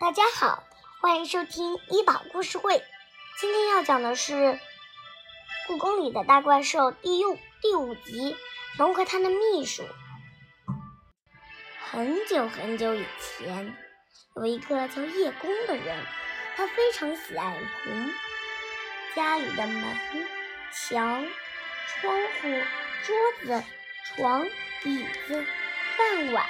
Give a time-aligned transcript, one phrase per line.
[0.00, 0.64] 大家好，
[1.02, 2.82] 欢迎收听医宝故事会。
[3.38, 4.32] 今天要讲的是
[5.66, 8.32] 《故宫里的大怪兽》第五第五集
[8.78, 9.82] 《龙和他的秘书》。
[11.90, 13.76] 很久很久以前，
[14.36, 16.02] 有一个叫叶公的人，
[16.56, 18.10] 他非常喜爱龙。
[19.14, 19.98] 家里的门、
[20.72, 21.26] 墙、
[21.86, 22.48] 窗户、
[23.04, 23.62] 桌子、
[24.02, 24.46] 床、
[24.84, 25.44] 椅子、
[25.98, 26.46] 饭碗，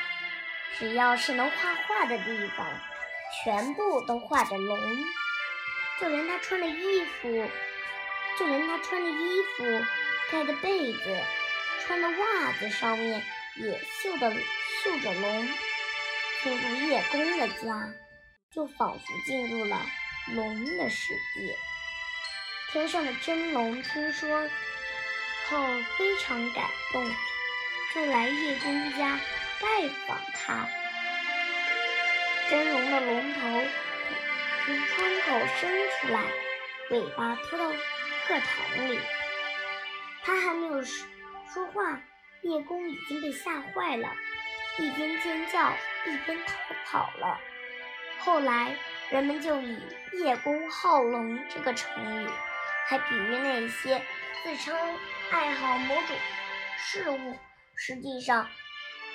[0.78, 2.64] 只要是能画画的地方。
[3.42, 4.78] 全部都画着龙，
[6.00, 7.50] 就连他穿的衣服，
[8.38, 9.64] 就连他穿的衣服、
[10.30, 11.18] 盖的被子、
[11.80, 13.22] 穿的袜子上面
[13.56, 15.48] 也绣的绣着龙。
[16.42, 17.92] 进入叶公的家，
[18.50, 19.78] 就仿佛进入了
[20.28, 21.54] 龙的世界。
[22.72, 24.48] 天上的真龙听说
[25.50, 25.66] 后
[25.98, 27.14] 非常感动，
[27.94, 29.20] 就来叶公家
[29.60, 30.66] 拜访他。
[32.50, 33.40] 真龙的龙头
[34.66, 36.24] 从窗口伸出来，
[36.90, 38.98] 尾巴拖到课堂里。
[40.24, 41.06] 他还没有说
[41.54, 42.02] 说话，
[42.42, 44.12] 叶公已经被吓坏了，
[44.80, 45.72] 一边尖叫
[46.06, 47.38] 一边逃跑了。
[48.18, 48.74] 后来
[49.10, 49.78] 人们就以
[50.18, 52.28] “叶公好龙”这个成语，
[52.90, 54.02] 来比喻那些
[54.42, 54.76] 自称
[55.30, 56.16] 爱好某种
[56.78, 57.38] 事物，
[57.76, 58.48] 实际上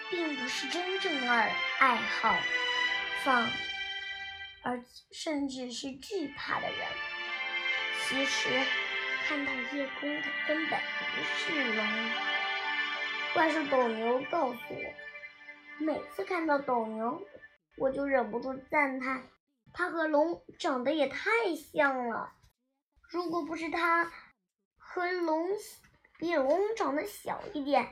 [0.09, 2.33] 并不是真正爱爱好。
[3.25, 3.49] 放，
[4.61, 4.79] 而
[5.11, 6.87] 甚至是惧怕的人，
[8.03, 8.47] 其实
[9.27, 11.87] 看到叶公的根本不是龙。
[13.33, 17.19] 怪兽斗牛告诉我，每次看到斗牛，
[17.77, 19.23] 我就忍不住赞叹，
[19.73, 22.31] 它和龙长得也太像了。
[23.09, 24.05] 如果不是它
[24.77, 25.49] 和龙
[26.19, 27.91] 比龙长得小一点，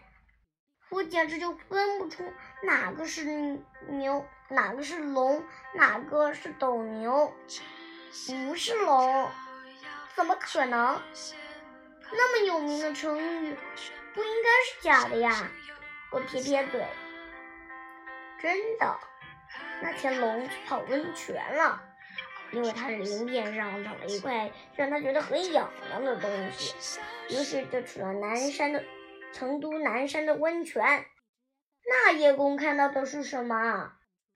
[0.91, 2.23] 我简直就分不出
[2.61, 3.59] 哪个是
[3.89, 7.33] 牛，哪个是龙，哪个是斗牛。
[8.27, 9.29] 不是龙，
[10.15, 11.01] 怎么可能？
[12.11, 13.57] 那么有名的成语，
[14.13, 15.49] 不应该是假的呀！
[16.11, 16.85] 我撇撇嘴。
[18.39, 18.99] 真的，
[19.81, 21.81] 那天龙去泡温泉了，
[22.51, 28.83] 因为他的鳞片上长了一块让他觉得很痒痒的东西，于是就去了南山的。
[29.31, 31.07] 成都南山的温泉，
[31.89, 33.93] 那叶公看到的是什么？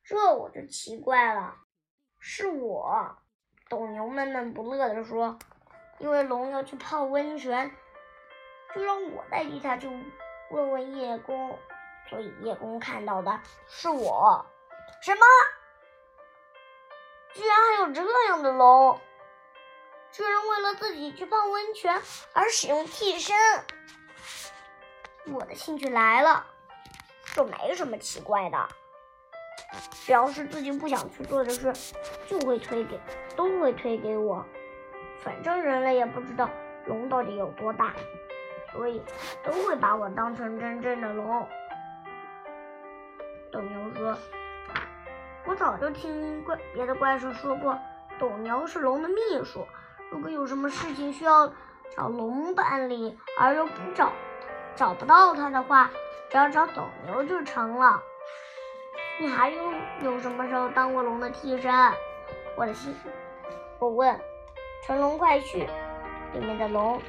[0.09, 1.53] 这我就奇怪了。
[2.18, 3.18] 是我，
[3.69, 5.38] 斗牛闷闷不乐地说
[6.00, 7.75] ：“因为龙要去泡温泉，
[8.73, 9.90] 就让我代替他去
[10.50, 11.59] 问问叶公。
[12.09, 14.45] 所以叶公看到的是我。
[15.01, 15.25] 什么？
[17.34, 18.97] 居然还有这样的龙？
[20.13, 22.01] 居然为了自己去泡温泉
[22.31, 23.35] 而使用替身？”
[25.34, 26.47] 我的兴趣来了，
[27.25, 28.69] 这没什么奇怪的。
[29.91, 31.73] 只要是自己不想去做的事，
[32.28, 33.00] 就会推给，
[33.35, 34.45] 都会推给我。
[35.23, 36.50] 反正人类也不知道
[36.85, 37.94] 龙到底有多大，
[38.72, 39.01] 所以
[39.44, 41.47] 都会把我当成真正的龙。
[43.51, 44.17] 斗牛说
[45.45, 47.77] ：“我早就听怪别的怪兽说过，
[48.19, 49.66] 斗牛是龙的秘书。
[50.11, 51.51] 如果有什么事情需要
[51.95, 54.11] 找龙办理，而又不找。”
[54.75, 55.89] 找不到他的话，
[56.29, 58.00] 只要找斗牛就成了。
[59.19, 59.73] 你还有
[60.03, 61.72] 有什么时候当过龙的替身？
[62.55, 62.95] 我的心，
[63.79, 64.16] 我问。
[64.85, 65.67] 《乘龙快婿》
[66.33, 67.01] 里面的龙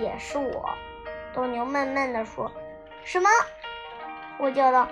[0.00, 0.70] 也是我。
[1.34, 2.50] 斗牛闷闷地说
[3.04, 3.28] ：“什么？”
[4.40, 4.88] 我叫道：“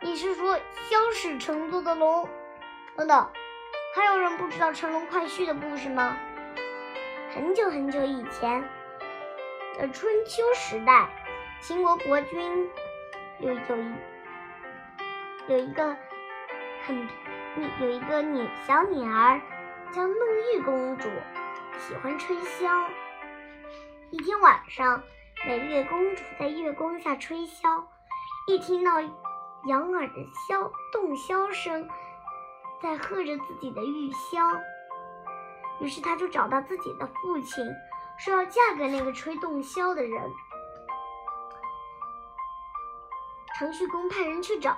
[0.00, 2.28] 你是说萧史乘坐的龙？”
[2.96, 3.28] 等等，
[3.94, 6.16] 还有人不知道《乘龙快婿》的故事吗？
[7.34, 8.62] 很久很久以前
[9.78, 11.08] 的春秋时代。
[11.60, 12.70] 秦国国君
[13.40, 13.94] 有有一
[15.48, 15.96] 有一个
[16.86, 17.08] 很
[17.80, 19.40] 有一个女小女儿
[19.90, 20.16] 叫弄
[20.52, 21.08] 玉公主，
[21.78, 22.86] 喜欢吹箫。
[24.10, 25.02] 一天晚上，
[25.46, 27.82] 美丽的公主在月光下吹箫，
[28.46, 29.00] 一听到
[29.66, 30.14] 羊耳的
[30.46, 31.88] 箫洞箫声，
[32.82, 34.60] 在喝着自己的玉箫，
[35.80, 37.64] 于是她就找到自己的父亲，
[38.18, 40.30] 说要嫁给那个吹洞箫的人。
[43.58, 44.76] 程序公派人去找，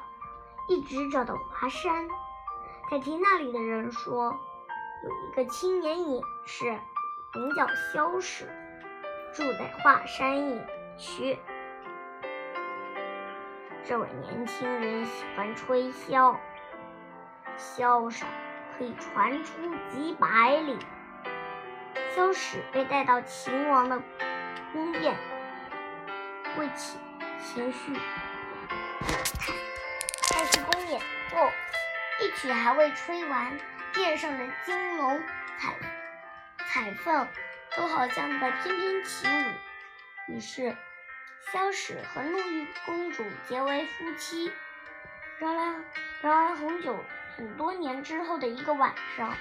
[0.70, 2.08] 一直找到华山，
[2.88, 4.38] 才听那里的人说，
[5.02, 6.78] 有一个青年隐士，
[7.34, 8.49] 名叫萧史，
[9.34, 10.64] 住在华山隐
[10.96, 11.37] 区。
[13.82, 16.37] 这位年轻人喜欢吹箫，
[17.56, 18.28] 箫声
[18.78, 19.52] 可以传出
[19.88, 20.78] 几百里。
[22.14, 24.00] 萧史被带到秦王的
[24.72, 25.17] 宫殿，
[26.56, 26.96] 为其
[27.40, 27.93] 情绪。
[30.31, 31.00] 开始公演
[31.32, 31.50] 后，
[32.21, 33.59] 一曲还未吹完，
[33.93, 35.21] 殿上的金龙、
[35.59, 35.75] 彩
[36.69, 37.27] 彩凤
[37.77, 40.32] 都好像在翩翩起舞。
[40.32, 40.77] 于是，
[41.53, 44.53] 萧史和怒玉公主结为夫妻。
[45.41, 45.85] 然而，
[46.23, 46.97] 然而很久
[47.37, 49.37] 很多年之后的一个晚上，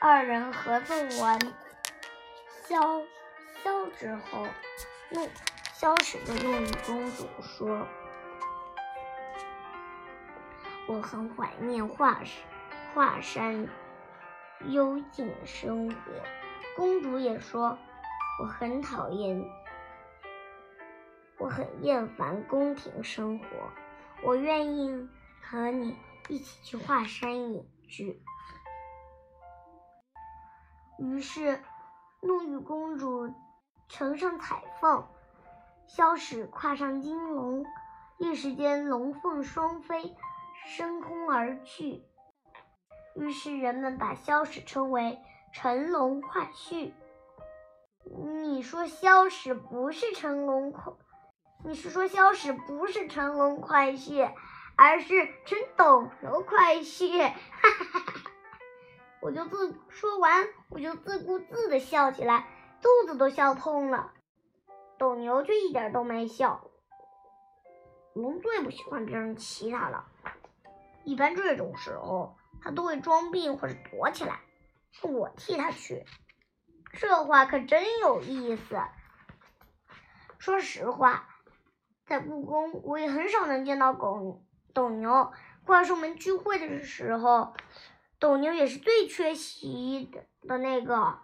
[0.00, 1.38] 二人合奏完
[2.68, 3.02] 萧
[3.62, 4.46] 萧之后，
[5.08, 5.30] 怒
[5.72, 7.88] 萧史对怒玉公主说。
[10.86, 12.44] 我很怀念华山
[12.94, 13.68] 华山
[14.66, 15.96] 幽静生活。
[16.76, 17.78] 公主也说，
[18.40, 19.42] 我很讨厌，
[21.38, 23.46] 我很厌烦宫廷生活。
[24.22, 25.08] 我愿意
[25.40, 25.96] 和你
[26.28, 28.22] 一起去华山隐居。
[30.98, 31.60] 于是，
[32.20, 33.32] 怒玉公主
[33.88, 35.06] 乘上彩凤，
[35.86, 37.64] 萧史跨上金龙，
[38.18, 40.14] 一时间龙凤双飞。
[40.66, 42.02] 升空而去，
[43.14, 45.18] 于是人们把萧史称为
[45.52, 46.92] 乘龙快婿。
[48.42, 50.92] 你说萧史不是乘龙快？
[51.64, 54.32] 你是说萧史不是乘龙快婿，
[54.76, 57.28] 而是乘斗牛快婿？
[57.28, 57.34] 哈
[57.70, 58.30] 哈哈哈！
[59.22, 62.46] 我就自说完，我就自顾自的笑起来，
[62.82, 64.12] 肚子都笑痛了。
[64.98, 66.70] 斗牛却一点都没笑。
[68.14, 70.06] 龙最不喜欢别人骑它了。
[71.04, 74.40] 一般这种时候，他都会装病或者躲起来，
[75.02, 76.04] 我替他去。
[76.92, 78.80] 这话可真有意思。
[80.38, 81.28] 说实话，
[82.06, 84.42] 在故宫我也很少能见到狗
[84.72, 85.32] 斗牛。
[85.66, 87.54] 怪兽们聚会的时候，
[88.18, 91.18] 斗牛也是最缺席的的那个。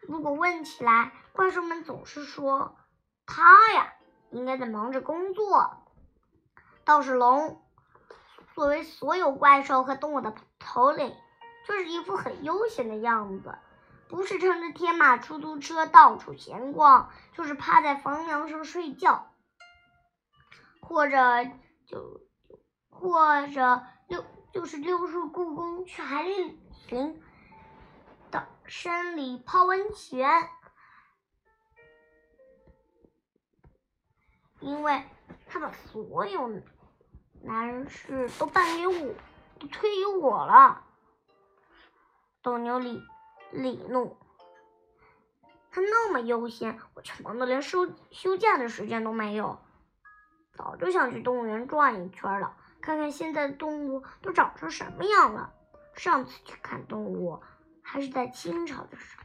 [0.00, 2.76] 如果问起来，怪兽们总是说
[3.24, 3.92] 他呀，
[4.30, 5.84] 应该在忙着工作。
[6.84, 7.61] 倒是龙。
[8.54, 11.14] 作为所有怪兽和动物的头领，
[11.66, 13.58] 就是一副很悠闲的样子，
[14.08, 19.30] 不是乘着天马出租车到处闲逛，就是趴在房梁上睡觉，
[20.80, 21.16] 或者
[21.86, 22.20] 就
[22.90, 27.22] 或者溜就是溜出故宫去海里行，
[28.30, 30.30] 到山里泡温泉，
[34.60, 35.02] 因为
[35.46, 36.60] 他把所有。
[37.44, 39.14] 男士都办给我，
[39.58, 40.84] 都推给我了。
[42.40, 43.02] 斗牛里
[43.50, 44.16] 里怒，
[45.70, 49.60] 他那么悠闲，我却忙得连休休假的时间都没有。
[50.52, 55.52] 早就想去动物园转一圈了，看看现在的动物都长成什么样了。
[55.94, 57.42] 上次去看动物
[57.82, 59.24] 还是在清朝的时候。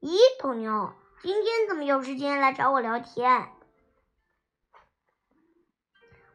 [0.00, 3.50] 咦，斗牛，今天怎么有时间来找我聊天？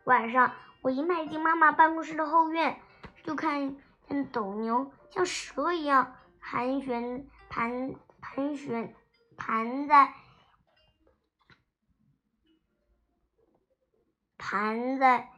[0.04, 0.54] 晚上。
[0.82, 2.82] 我一迈进妈妈办公室的后院，
[3.24, 8.96] 就看见斗牛像蛇一样盘旋、盘盘旋、
[9.38, 10.12] 盘在
[14.40, 15.30] 盘在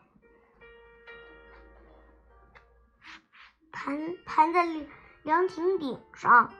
[3.74, 4.66] 盘盘在
[5.24, 6.54] 凉亭顶上，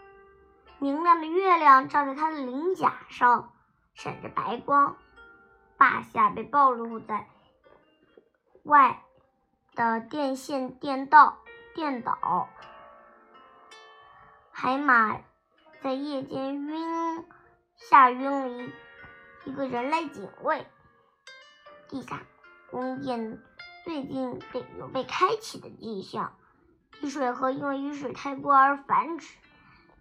[0.80, 3.54] 明亮的月亮照在它的鳞甲上，
[3.94, 4.98] 闪着白光，
[5.78, 7.30] 霸下被暴露在。
[8.64, 9.04] 外
[9.76, 11.40] 的电线电道
[11.76, 12.48] 电倒，
[14.52, 15.20] 海马
[15.82, 17.26] 在夜间晕
[17.76, 18.72] 吓晕了一
[19.44, 20.66] 一个人类警卫。
[21.90, 22.22] 地下
[22.72, 23.44] 宫殿
[23.84, 26.34] 最近被有被开启的迹象，
[27.02, 29.36] 滴水河因为雨水太过而繁殖，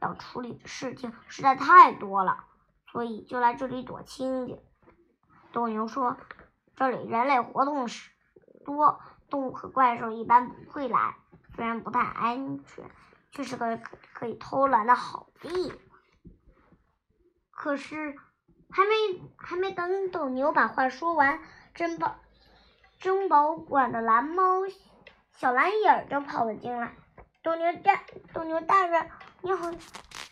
[0.01, 2.45] 要处理的事情实在太多了，
[2.87, 4.63] 所以就来这里躲清静。
[5.51, 6.17] 斗牛说
[6.77, 8.11] ：“这里人类活动时。”
[8.65, 11.17] 多动物和怪兽一般不会来，
[11.55, 12.91] 虽然不太安全，
[13.31, 13.79] 却是个
[14.15, 15.79] 可以偷懒的好地方。
[17.51, 18.17] 可是，
[18.71, 21.41] 还没还没等斗牛把话说完，
[21.75, 22.17] 珍宝
[22.99, 24.63] 珍宝馆的蓝猫
[25.31, 26.95] 小蓝眼儿就跑了进来。
[27.43, 28.03] 斗牛大
[28.33, 29.11] 斗牛大人，
[29.43, 29.71] 你好，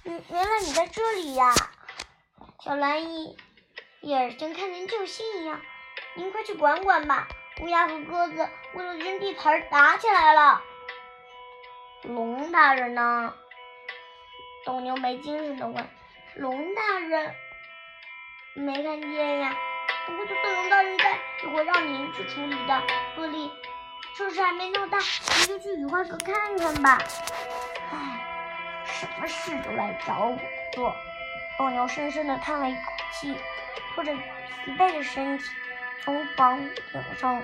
[0.05, 1.53] 原原来你在这里呀！
[2.61, 3.03] 小蓝
[4.01, 5.61] 眼儿像看见救星一样，
[6.17, 7.29] 您快去管管吧。
[7.61, 10.63] 乌鸦和鸽子为了争地盘打起来了。
[12.03, 13.35] 龙大人呢？
[14.65, 15.89] 斗牛没精神的问。
[16.37, 17.35] 龙大人
[18.55, 19.55] 没看见呀。
[20.07, 22.83] 不过就算龙大人在，也会让您去处理的。
[23.19, 23.51] 茉莉，
[24.17, 26.99] 这事还没闹大，你就去雨花阁看看吧。
[27.93, 30.39] 唉，什么事都来找我
[30.73, 30.95] 做。
[31.59, 32.81] 斗牛深深的叹了一口
[33.13, 33.37] 气，
[33.95, 35.45] 拖着疲惫的身体。
[36.05, 37.43] 从房顶上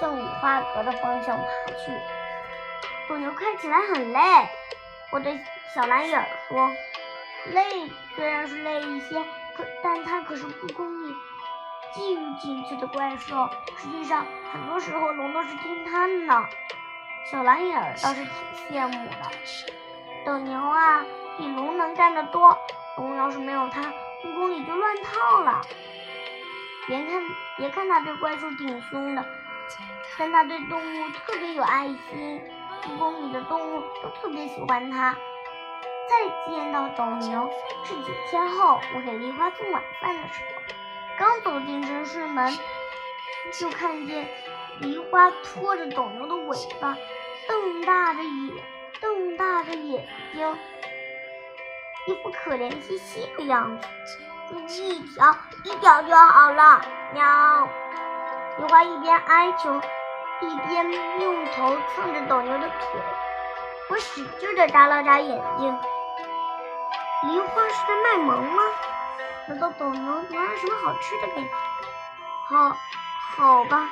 [0.00, 1.92] 向五花阁的方向爬去。
[3.08, 4.20] 斗牛看起来很累。
[5.12, 5.38] 我对
[5.74, 6.70] 小蓝眼说
[7.52, 9.22] ：“累虽然是累一些，
[9.56, 11.14] 可但它可是不公里
[11.94, 13.48] 觊觎进去的怪兽。
[13.78, 16.44] 实际上，很多时候龙都是听它的呢。”
[17.30, 19.12] 小蓝眼倒是挺羡慕的。
[20.26, 21.04] 斗牛啊，
[21.38, 22.58] 比龙能干得多。
[22.96, 23.82] 龙要是没有它，
[24.22, 25.60] 故宫里就乱套了。
[26.86, 27.22] 别看
[27.56, 29.24] 别看它对怪兽挺凶的，
[30.18, 32.42] 但它对动物特别有爱心。
[32.86, 35.16] 故宫里的动物都特别喜欢它。
[36.06, 37.50] 再见到斗牛
[37.82, 40.62] 是几天后，我给梨花送晚饭的时候，
[41.18, 42.58] 刚走进城市门，
[43.58, 44.28] 就看见
[44.80, 46.94] 梨花拖着斗牛的尾巴，
[47.48, 48.64] 瞪大着眼，
[49.00, 50.58] 瞪大着眼睛，
[52.06, 53.88] 一副可怜兮兮的样子。
[54.50, 56.80] 一条，一条就好了。
[57.12, 57.68] 喵！
[58.58, 59.80] 梨花一边哀求，
[60.40, 63.00] 一边用头蹭着斗牛的腿。
[63.90, 65.78] 我使劲地眨了眨眼睛。
[67.22, 68.62] 梨花是在卖萌吗？
[69.46, 71.50] 难道斗牛拿了什么好吃的给？
[72.48, 72.76] 好，
[73.36, 73.88] 好吧。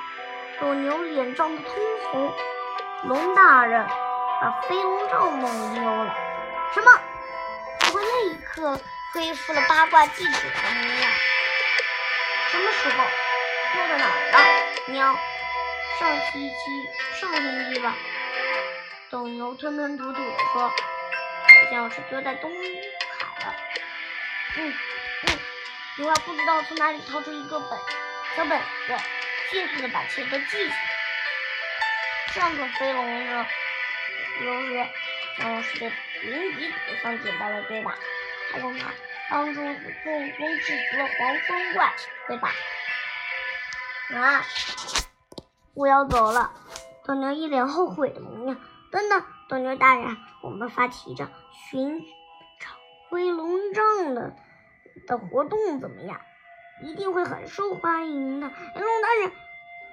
[0.61, 1.73] 斗牛脸涨得通
[2.11, 2.33] 红。
[3.05, 3.85] 龙大人
[4.41, 6.15] 把飞龙罩弄丢了。
[6.73, 6.93] 什么？
[7.81, 8.79] 梨花立刻。
[9.12, 11.12] 恢复了八卦记者的模样。
[12.50, 13.04] 什么时候？
[13.75, 14.38] 丢在哪儿了？
[14.87, 15.19] 喵。
[16.00, 16.54] 上星期，
[17.21, 17.95] 上星期吧。
[19.11, 20.75] 斗牛吞吞吐吐地说：“好
[21.71, 23.54] 像是丢在东海了。”
[24.57, 24.75] 嗯
[25.28, 25.38] 嗯。
[25.99, 27.78] 牛蛙不知道从哪里掏出一个本
[28.35, 28.97] 小本子，
[29.50, 30.76] 迅速地把钱都记下来。
[32.33, 33.47] 上个飞龙的
[34.40, 34.87] 龙是，
[35.40, 35.92] 嗯，是被
[36.23, 37.95] 云迪土上捡到的，对吧？
[38.53, 38.93] 还用它
[39.31, 41.95] 帮助孙悟空制服了黄风怪，
[42.29, 42.51] 对吧？
[44.15, 44.45] 啊！
[45.73, 46.53] 我要走了。
[47.07, 48.61] 斗牛一脸后悔的模样。
[48.91, 51.31] 等等，斗牛大人，我们发起一场
[51.71, 51.99] 寻
[52.61, 52.69] 找
[53.11, 54.37] 飞龙杖的
[55.07, 56.21] 的活动怎么样？
[56.83, 58.49] 一定会很受欢迎的。
[58.49, 59.33] 龙大人，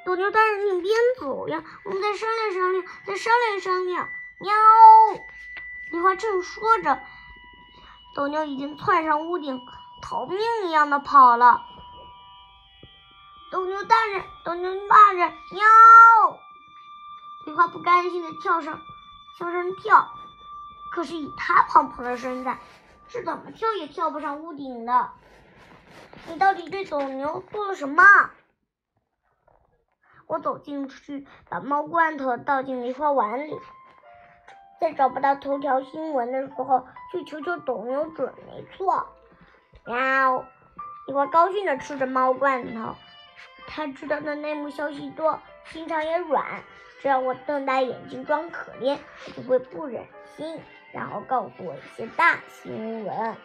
[0.06, 1.64] 斗牛大人，你别走呀！
[1.86, 4.10] 我们再商量商量，再商量商量。
[4.42, 4.54] 喵！
[5.92, 7.00] 梨花正说着。
[8.16, 9.62] 斗牛已经窜上屋顶，
[10.02, 11.62] 逃命一样的跑了。
[13.52, 16.40] 斗牛大人，斗牛大人，喵！
[17.46, 18.80] 梨花不甘心的跳上，
[19.38, 20.10] 向上跳。
[20.92, 22.60] 可是以他胖胖的身材，
[23.08, 25.12] 是怎么跳也跳不上屋顶的。
[26.28, 28.04] 你到底对斗牛做了什么？
[30.28, 33.60] 我走进去，把猫罐头倒进梨花碗里。
[34.80, 39.08] 在找不到头条新闻的时候，去求求斗牛准没错。
[39.86, 40.46] 喵！
[41.08, 42.96] 梨花高兴的吃着猫罐头，
[43.68, 46.64] 他知道的内幕消息多，心肠也软。
[47.02, 50.06] 只要我瞪大眼睛装可怜，他就会不忍
[50.36, 50.60] 心，
[50.92, 53.36] 然后告诉我一些大新闻。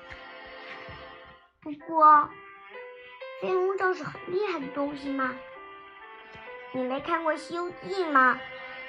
[1.63, 2.29] 不过，
[3.41, 5.35] 飞龙罩是很厉害的东西吗？
[6.73, 8.39] 你没看过《西游记》吗？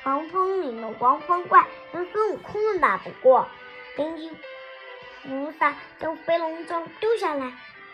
[0.05, 3.47] 黄风岭的黄风怪跟孙悟空都打不过，
[3.97, 4.29] 灵吉
[5.23, 7.51] 菩萨将飞龙杖丢下来，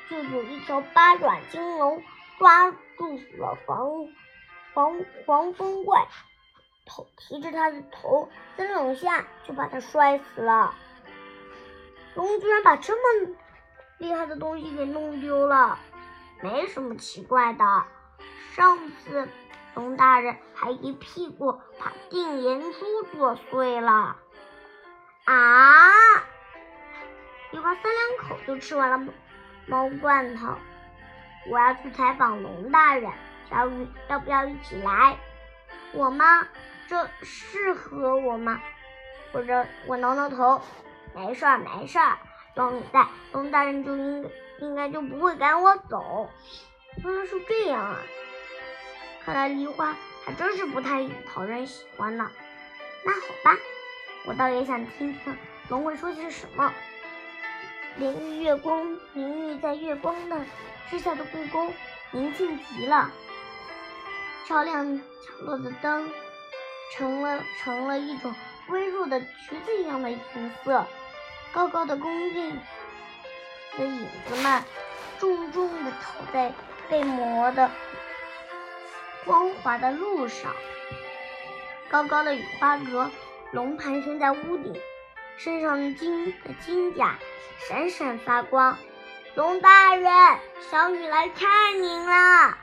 [0.10, 2.04] 就有一条八爪金龙
[2.38, 4.10] 抓住了黄
[4.74, 6.06] 黄黄风怪，
[6.86, 8.28] 头提着他的头，
[8.58, 10.76] 三两下就把他摔死了。
[12.16, 13.36] 龙居然把这么
[14.00, 15.80] 厉害的东西给弄丢了，
[16.42, 17.64] 没什么奇怪的。
[18.54, 19.30] 上次。
[19.74, 24.18] 龙大人还一屁股把定颜珠剁碎了
[25.26, 25.90] 啊！
[27.52, 29.14] 梨花三两口就吃完了
[29.68, 30.56] 猫罐头。
[31.50, 33.12] 我要去采访龙大人，
[33.50, 35.18] 小雨要不要一起来？
[35.94, 36.48] 我吗？
[36.88, 38.62] 这适合我吗？
[39.32, 40.62] 或者我挠挠头，
[41.16, 42.18] 没事儿没事儿，
[42.56, 46.30] 有你在，龙大人就应该应该就不会赶我走。
[47.04, 47.98] 原来是这样啊！
[49.24, 52.32] 看来梨花还真是不太讨人喜欢呢。
[53.04, 53.58] 那好吧，
[54.26, 55.38] 我倒也想听听
[55.70, 56.74] 龙会说些什么。
[57.98, 60.40] 连日月光，明日在月光的
[60.90, 61.74] 之下的故宫，
[62.12, 63.12] 宁静极了。
[64.48, 65.04] 照亮角
[65.42, 66.10] 落的灯，
[66.94, 68.34] 成了成了一种
[68.70, 70.20] 微弱的橘子一样的颜
[70.64, 70.86] 色。
[71.54, 72.58] 高高的宫殿
[73.78, 74.64] 的影子们，
[75.20, 76.52] 重重的投在
[76.90, 77.70] 被磨的。
[79.24, 80.54] 光滑的路上，
[81.90, 83.12] 高高的雨花阁，
[83.52, 84.74] 龙盘旋在屋顶，
[85.38, 87.20] 身上的金的金甲
[87.68, 88.78] 闪闪发光。
[89.36, 90.12] 龙大人，
[90.70, 92.58] 小雨来看您了。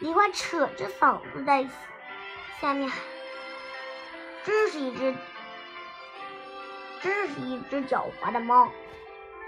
[0.00, 1.66] 梨花扯着嗓子在
[2.60, 2.98] 下面喊
[4.44, 5.14] ：“真是一只，
[7.00, 8.70] 真是一只狡猾的猫。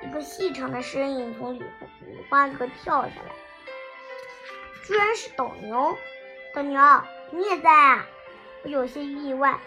[0.03, 1.64] 一个细长的身影从雨
[2.31, 3.33] 花阁跳下来，
[4.85, 5.97] 居然是斗牛。
[6.55, 6.81] 斗牛，
[7.33, 8.07] 你也在啊？
[8.62, 9.59] 我有些意外。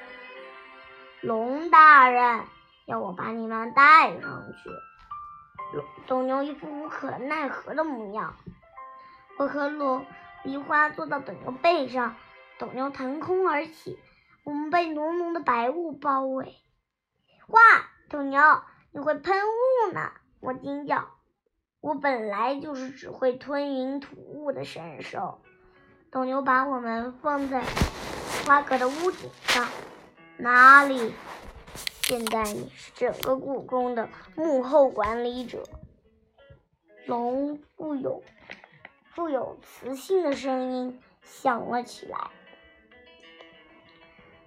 [1.21, 2.45] 龙大人
[2.85, 4.69] 要我把你们带上去。
[6.07, 8.35] 斗牛一副无可奈何的模样。
[9.37, 10.05] 我和龙
[10.43, 12.15] 梨花坐到斗牛背上，
[12.57, 13.99] 斗牛腾空而起，
[14.43, 16.55] 我们被浓浓的白雾包围。
[17.47, 17.59] 哇，
[18.09, 18.41] 斗牛，
[18.91, 20.11] 你会喷雾呢！
[20.39, 21.16] 我惊叫。
[21.87, 25.39] 我本来就是只会吞云吐雾的神兽。
[26.11, 27.63] 斗牛把我们放在
[28.45, 29.65] 花阁的屋顶上。
[30.35, 31.13] 哪里？
[32.01, 35.63] 现在你是整个故宫的幕后管理者。
[37.05, 38.21] 龙富有
[39.15, 42.17] 富有磁性的声音响了起来。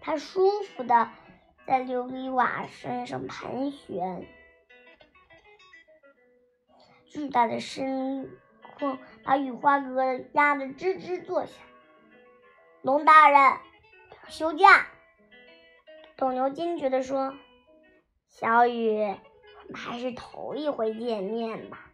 [0.02, 1.08] 它舒服的
[1.66, 4.26] 在琉璃瓦身上盘旋，
[7.10, 8.30] 巨大的声
[8.78, 11.56] 控把雨花阁压得吱吱作响。
[12.82, 13.58] 龙大人，
[14.28, 14.86] 休假。
[16.16, 17.34] 斗牛坚决地说
[18.30, 21.90] ：“小雨，我们还是头一回见面吧。”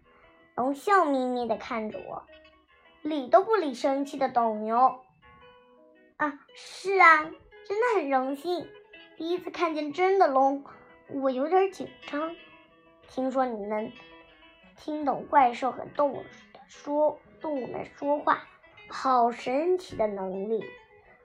[0.55, 2.27] 龙笑眯眯地看着我，
[3.01, 5.01] 理都不理生气的斗牛。
[6.19, 7.25] 啊，是啊，
[7.65, 8.69] 真的很荣幸，
[9.17, 10.63] 第一次看见真的龙，
[11.09, 12.37] 我有点紧张。
[13.09, 13.91] 听说你能
[14.77, 18.45] 听懂怪兽和动物的说动物们说话，
[18.89, 20.65] 好神奇的能力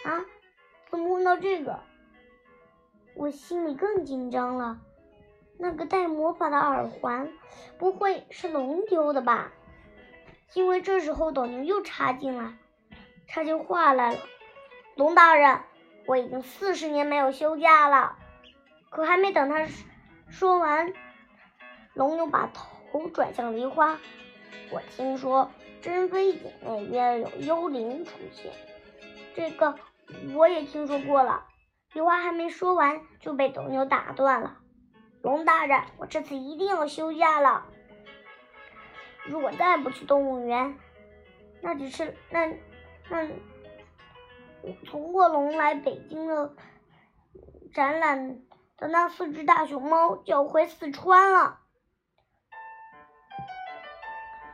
[0.03, 0.25] 啊！
[0.89, 1.79] 怎么问到这个？
[3.15, 4.79] 我心里更紧张了。
[5.57, 7.31] 那个带魔法的耳环，
[7.77, 9.51] 不会是龙丢的吧？
[10.53, 12.57] 因为这时候斗牛又插进来，
[13.27, 14.19] 插进话来了
[14.95, 15.59] ：“龙大人，
[16.07, 18.17] 我已经四十年没有休假了。”
[18.89, 19.67] 可还没等他
[20.29, 20.91] 说完，
[21.93, 22.70] 龙又把头
[23.13, 23.99] 转向梨花
[24.71, 25.51] ：“我听说
[25.81, 28.51] 珍妃井那边有幽灵出现，
[29.35, 29.75] 这个
[30.33, 31.45] 我也听说过了。”
[31.93, 34.59] 梨花还没说完，就被斗牛打断了。
[35.21, 37.65] 龙大人，我这次一定要休假了。
[39.25, 40.77] 如果再不去动物园，
[41.61, 42.53] 那只是那
[43.09, 43.27] 那
[44.85, 46.55] 从卧龙来北京的
[47.73, 48.41] 展览
[48.77, 51.60] 的那四只大熊猫就要回四川了。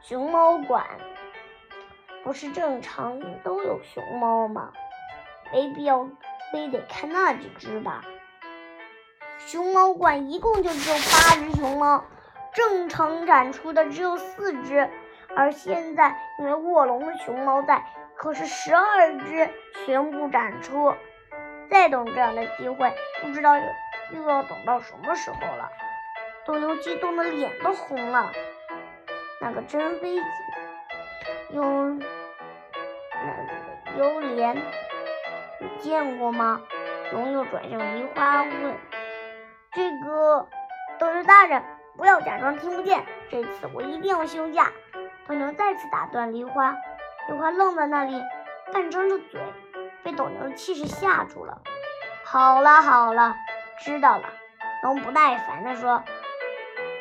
[0.08, 0.86] 熊猫馆
[2.24, 4.72] 不是正常都有熊猫吗？
[5.52, 6.08] 没必要。
[6.50, 8.06] 非得看那几只吧？
[9.38, 12.06] 熊猫馆一共就只有八只熊猫，
[12.54, 14.90] 正常展出的只有四只，
[15.36, 17.84] 而现在因为卧龙的熊猫在，
[18.16, 19.50] 可是十二只
[19.86, 20.96] 全部展出。
[21.70, 23.58] 再等这样的机会，不知道
[24.14, 25.70] 又要等到什么时候了。
[26.46, 28.32] 斗牛激动的脸都红了。
[29.40, 30.24] 那个真飞机，
[31.52, 32.00] 幽那
[33.46, 34.56] 个幽莲。
[35.60, 36.62] 你见过吗？
[37.12, 38.76] 龙又转向梨花问
[39.72, 40.48] ：“这个
[41.00, 41.64] 斗牛大人，
[41.96, 44.72] 不要假装听不见，这次我一定要休假。”
[45.28, 46.76] 斗牛再次打断梨花，
[47.30, 48.22] 梨花愣在那里，
[48.74, 49.42] 半张着嘴，
[50.04, 51.62] 被斗牛的气势吓住了。
[52.26, 53.36] 好了好了，
[53.80, 54.30] 知道了。
[54.84, 56.04] 龙不耐烦地说：“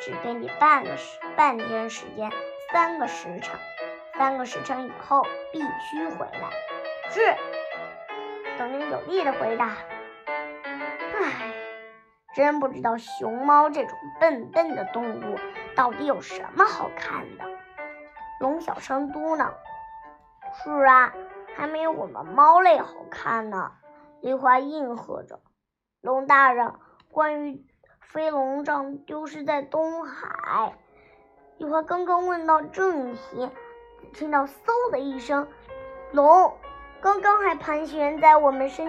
[0.00, 2.30] 只给你半个时半天时间，
[2.72, 3.58] 三个时辰，
[4.18, 6.50] 三个时辰以后必须回来。”
[7.10, 7.20] 是。
[8.58, 9.76] 等你有力的回答
[11.14, 11.52] ：“唉，
[12.34, 15.38] 真不知道熊猫这种笨笨的动物
[15.74, 17.44] 到底有什么好看的。”
[18.40, 19.52] 龙小声嘟囔
[20.64, 21.12] ：“是啊，
[21.54, 23.72] 还没有我们猫类好看呢。”
[24.22, 25.40] 梨花应和着
[26.00, 26.72] ：“龙大人，
[27.10, 27.62] 关于
[28.08, 30.76] 飞龙杖丢失在东海。”
[31.58, 33.50] 梨花刚刚问到正题，
[34.12, 35.48] 听到嗖的一声，
[36.12, 36.56] 龙。
[37.00, 38.88] 刚刚还盘旋在我们身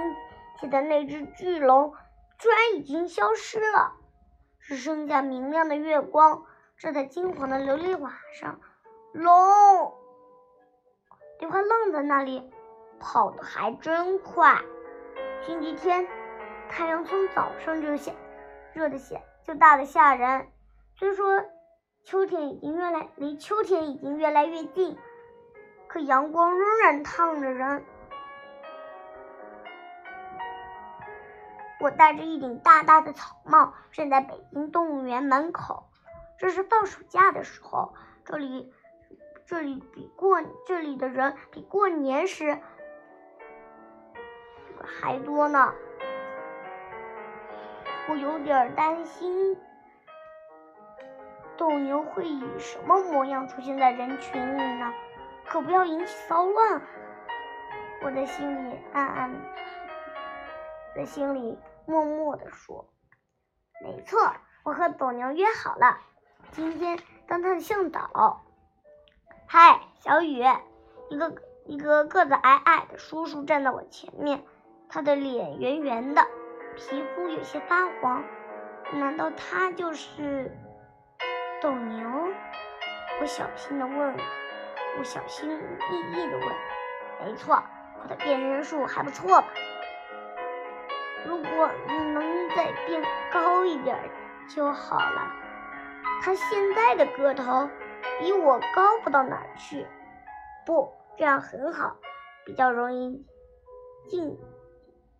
[0.59, 1.93] 前的那只巨龙，
[2.39, 3.93] 居然已经消失了，
[4.59, 6.45] 只剩下明亮的月光
[6.79, 8.59] 照在金黄的琉璃瓦上。
[9.11, 9.93] 龙，
[11.39, 12.49] 梨花愣在那里，
[12.99, 14.61] 跑得还真快。
[15.45, 16.07] 星期天，
[16.69, 18.13] 太阳从早上就下，
[18.77, 20.47] 热的险，就大的吓人。
[20.95, 21.43] 虽说
[22.03, 24.95] 秋天已经越来离秋天已经越来越近，
[25.87, 27.83] 可阳光仍然烫着人。
[31.79, 35.89] 我戴着一顶大大的草帽，站在北京动物园门口。
[36.37, 38.71] 这是放暑假的时候，这里
[39.47, 42.59] 这里比过这里的人比过年时
[44.85, 45.73] 还多呢。
[48.09, 49.57] 我有点担心
[51.57, 54.93] 斗牛会以什么模样出现在人群里呢？
[55.45, 56.81] 可不要引起骚乱。
[58.03, 59.31] 我在心里暗暗，
[60.95, 62.85] 在心里默默地说
[63.83, 64.19] ：“没错，
[64.63, 65.97] 我和斗牛约好了，
[66.51, 68.43] 今天当他的向导。”
[69.49, 70.43] 嗨，小雨，
[71.09, 74.43] 一个一个个子矮矮的叔叔站在我前面，
[74.89, 76.27] 他的脸圆圆的，
[76.77, 78.23] 皮肤有些发黄。
[78.93, 80.49] 难道他就是
[81.61, 82.07] 斗牛？
[83.19, 84.15] 我小心的问，
[84.97, 86.47] 我小心翼翼的问
[87.25, 87.61] ：“没错。”
[87.99, 89.47] 我的变身术还不错吧？
[91.25, 91.69] 如果
[92.13, 93.97] 能再变高一点
[94.47, 95.33] 就好了。
[96.21, 97.67] 他现在的个头
[98.19, 99.85] 比我高不到哪儿去。
[100.63, 101.97] 不，这样很好，
[102.45, 103.25] 比较容易
[104.07, 104.37] 进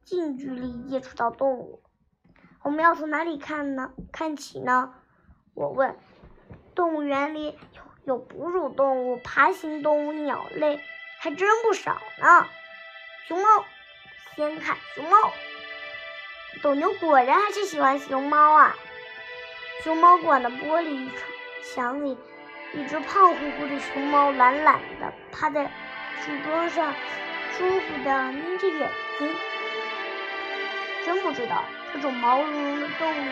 [0.08, 1.84] 近距离接触到动物。
[2.63, 3.91] 我们要从哪里看呢？
[4.13, 4.93] 看起呢？
[5.54, 5.98] 我问。
[6.74, 10.80] 动物园里有有哺乳动物、爬行动物、鸟类，
[11.20, 12.48] 还真不少呢。
[13.28, 13.65] 熊猫，
[14.38, 15.17] 先看熊猫。
[16.63, 18.74] 斗牛果然还是喜欢熊猫啊。
[19.84, 21.10] 熊猫馆的玻璃
[21.65, 22.17] 墙里，
[22.74, 25.65] 一只胖乎乎的熊猫懒懒的趴在
[26.22, 26.93] 树桩上，
[27.58, 28.89] 舒服的眯着眼
[29.20, 29.36] 睛。
[31.08, 33.32] 真不知道这种毛茸茸的动物，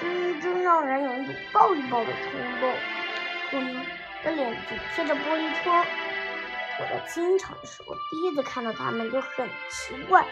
[0.00, 2.72] 真真让人有一种抱一抱的冲动。
[3.50, 3.60] 我
[4.22, 5.84] 的脸紧贴着玻璃窗。
[6.78, 10.24] 我在经常的时候，第一次看到它们就很奇怪，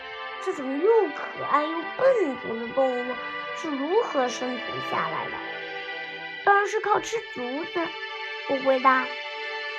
[0.45, 3.15] 这种又可爱又笨拙的动物
[3.57, 4.61] 是如何生存
[4.93, 5.33] 下来的？
[6.45, 7.89] 当然是靠吃竹子。
[8.49, 9.05] 我回答。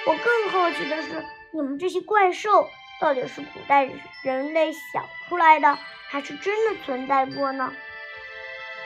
[0.05, 2.69] 我更好奇的是，你们这些怪兽
[3.01, 3.89] 到底是古代
[4.21, 5.75] 人类想出来的，
[6.07, 7.73] 还是真的存在过呢？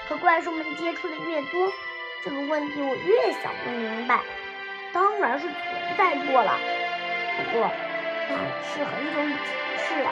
[0.08, 1.70] 和怪兽们接触的越多，
[2.24, 4.22] 这个问题我越想不明白。
[4.94, 6.58] 当然是存在过了。
[7.36, 7.70] 不过，
[8.30, 10.10] 那是很久以前的事了。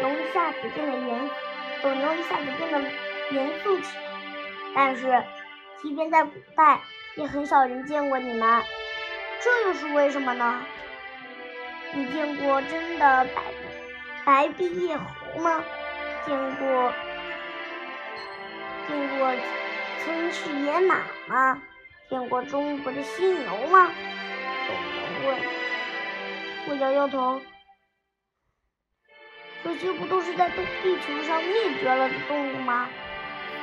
[0.00, 1.30] 龙一下子变得严，
[1.82, 2.90] 斗牛一下子变得
[3.32, 4.02] 严肃起来。
[4.74, 5.22] 但是，
[5.82, 6.80] 即便在古代，
[7.16, 8.62] 也很少人见过你们。
[9.42, 10.62] 这又是为什么呢？
[11.96, 13.42] 你见过真的白
[14.22, 15.64] 白臂叶猴吗？
[16.26, 16.92] 见过
[18.86, 19.32] 见过
[20.04, 21.62] 曾氏野马吗？
[22.10, 23.90] 见过中国的犀牛吗？
[24.68, 25.38] 斗牛问。
[26.68, 27.40] 我摇摇头，
[29.64, 32.90] 这些不都是在地球上灭绝了的动物吗？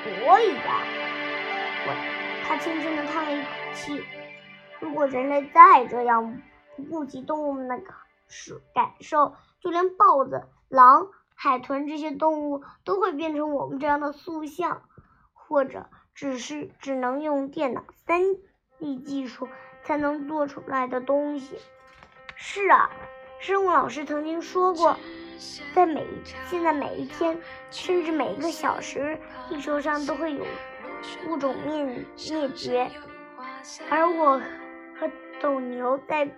[0.03, 0.81] 所以呀，
[1.85, 1.93] 我
[2.47, 4.03] 他轻轻地叹了一口气。
[4.79, 6.41] 如果人类再这样
[6.75, 7.77] 不顾及动物们的
[8.33, 14.83] 感感受，就连豹子、狼、海豚这些动物都会变成我们这样的塑像，
[15.33, 18.21] 或者只是只能用电脑三
[18.77, 19.47] D 技术
[19.83, 21.57] 才能做出来的东西。
[22.35, 22.89] 是啊，
[23.39, 24.97] 生物老师曾经说过，
[25.75, 26.05] 在每
[26.47, 27.41] 现在每一天，
[27.71, 29.19] 甚至每一个小时，
[29.49, 30.45] 地球上都会有
[31.27, 32.91] 物种灭灭绝。
[33.89, 34.41] 而我
[34.99, 35.09] 和
[35.41, 36.29] 斗牛在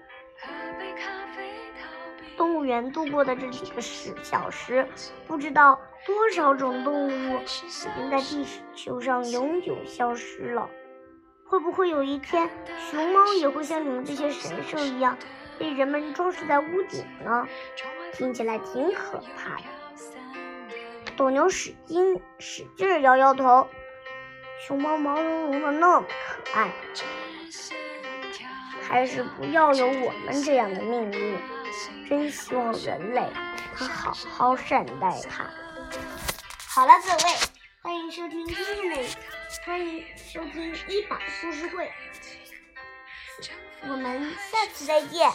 [2.37, 4.87] 动物园度过的这几个时小时，
[5.27, 8.45] 不知道多少种动物已经在地
[8.75, 10.69] 球上永久消失了。
[11.47, 12.49] 会不会有一天，
[12.89, 15.17] 熊猫也会像你们这些神兽一样？
[15.57, 17.47] 被人们装饰在屋顶呢，
[18.11, 19.63] 听起来挺可怕的。
[21.15, 23.69] 斗牛使劲使劲摇摇头，
[24.67, 26.73] 熊猫毛茸茸的那么可爱，
[28.81, 31.37] 还是不要有我们这样的命运。
[32.07, 33.21] 真希望人类
[33.79, 35.49] 能好好善待它。
[36.67, 37.33] 好了，各位，
[37.81, 39.17] 欢迎收听今天的，
[39.65, 41.91] 欢迎收听一百故事会，
[43.83, 45.31] 我们下次再见。